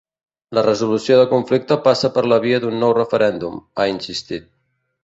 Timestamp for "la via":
2.33-2.63